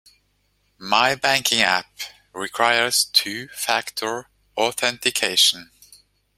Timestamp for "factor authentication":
3.49-5.69